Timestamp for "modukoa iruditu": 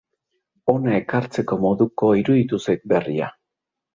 1.67-2.61